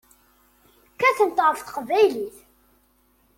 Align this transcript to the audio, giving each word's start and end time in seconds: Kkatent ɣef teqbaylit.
Kkatent 0.93 1.43
ɣef 1.47 1.59
teqbaylit. 1.61 2.37